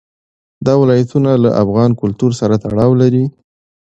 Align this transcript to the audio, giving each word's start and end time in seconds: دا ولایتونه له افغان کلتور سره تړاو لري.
دا 0.65 0.73
ولایتونه 0.81 1.31
له 1.43 1.49
افغان 1.63 1.91
کلتور 2.01 2.31
سره 2.39 2.55
تړاو 2.65 2.91
لري. 3.01 3.25